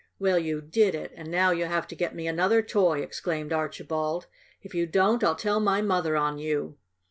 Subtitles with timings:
[0.17, 4.25] "Well, you did it; and now you have to get me another toy!" exclaimed Archibald.
[4.63, 6.79] "If you don't I'll tell my mother on you."